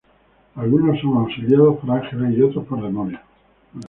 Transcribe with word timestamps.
Algunos 0.55 0.99
son 0.99 1.13
auxiliados 1.17 1.77
por 1.77 1.91
ángeles 1.91 2.35
y 2.35 2.41
otros 2.41 2.65
por 2.65 2.81
demonios. 2.81 3.21